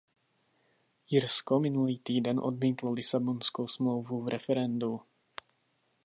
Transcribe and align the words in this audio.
Irsko 1.09 1.59
minulý 1.59 1.99
týden 1.99 2.39
odmítlo 2.39 2.91
Lisabonskou 2.91 3.67
smlouvu 3.67 4.21
v 4.21 4.27
referendu. 4.29 5.01